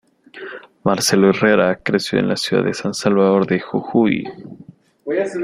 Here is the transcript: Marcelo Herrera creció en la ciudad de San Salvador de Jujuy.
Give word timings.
Marcelo 0.83 1.29
Herrera 1.29 1.75
creció 1.75 2.17
en 2.17 2.27
la 2.27 2.35
ciudad 2.35 2.63
de 2.63 2.73
San 2.73 2.95
Salvador 2.95 3.45
de 3.45 3.59
Jujuy. 3.59 4.27